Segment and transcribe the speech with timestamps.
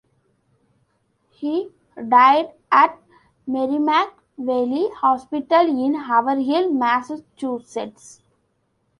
[1.29, 1.69] He
[2.09, 2.97] died at
[3.45, 8.23] Merrimack Valley Hospital in Haverhill, Massachusetts.